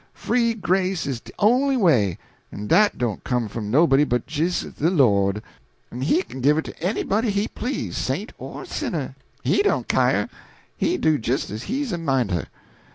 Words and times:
Free 0.15 0.55
grace 0.55 1.05
is 1.05 1.19
de 1.19 1.31
on'y 1.37 1.77
way, 1.77 2.17
en 2.51 2.65
dat 2.65 2.97
don't 2.97 3.23
come 3.23 3.47
fum 3.47 3.69
nobody 3.69 4.03
but 4.03 4.25
jis' 4.25 4.61
de 4.63 4.89
Lord; 4.89 5.43
en 5.91 6.01
he 6.01 6.23
kin 6.23 6.41
give 6.41 6.57
it 6.57 6.65
to 6.65 6.83
anybody 6.83 7.29
he 7.29 7.47
please, 7.47 7.97
saint 7.97 8.31
or 8.39 8.65
sinner 8.65 9.15
he 9.43 9.61
don't 9.61 9.87
kyer. 9.87 10.27
He 10.75 10.97
do 10.97 11.19
jis' 11.19 11.51
as 11.51 11.63
he's 11.69 11.91
a 11.91 11.99
mineter. 11.99 12.47